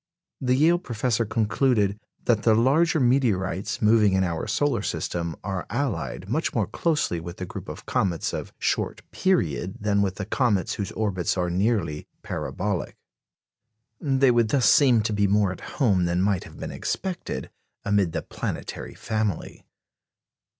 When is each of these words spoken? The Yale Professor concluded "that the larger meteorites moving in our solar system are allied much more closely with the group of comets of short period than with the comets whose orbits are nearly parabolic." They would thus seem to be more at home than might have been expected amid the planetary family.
The 0.41 0.55
Yale 0.55 0.79
Professor 0.79 1.25
concluded 1.25 1.99
"that 2.25 2.41
the 2.41 2.55
larger 2.55 2.99
meteorites 2.99 3.83
moving 3.83 4.13
in 4.13 4.23
our 4.23 4.47
solar 4.47 4.81
system 4.81 5.35
are 5.43 5.67
allied 5.69 6.27
much 6.27 6.55
more 6.55 6.65
closely 6.65 7.19
with 7.19 7.37
the 7.37 7.45
group 7.45 7.69
of 7.69 7.85
comets 7.85 8.33
of 8.33 8.51
short 8.57 9.03
period 9.11 9.75
than 9.79 10.01
with 10.01 10.15
the 10.15 10.25
comets 10.25 10.73
whose 10.73 10.91
orbits 10.93 11.37
are 11.37 11.51
nearly 11.51 12.07
parabolic." 12.23 12.95
They 13.99 14.31
would 14.31 14.47
thus 14.49 14.65
seem 14.67 15.03
to 15.03 15.13
be 15.13 15.27
more 15.27 15.51
at 15.51 15.61
home 15.77 16.05
than 16.05 16.19
might 16.23 16.45
have 16.45 16.59
been 16.59 16.71
expected 16.71 17.51
amid 17.85 18.11
the 18.11 18.23
planetary 18.23 18.95
family. 18.95 19.67